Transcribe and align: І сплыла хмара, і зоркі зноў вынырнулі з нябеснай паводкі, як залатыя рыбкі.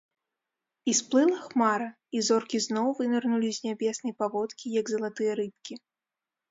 І 0.91 0.95
сплыла 0.99 1.37
хмара, 1.47 1.89
і 2.19 2.21
зоркі 2.31 2.63
зноў 2.67 2.87
вынырнулі 3.01 3.49
з 3.59 3.65
нябеснай 3.67 4.13
паводкі, 4.25 4.65
як 4.81 4.85
залатыя 4.95 5.31
рыбкі. 5.45 5.73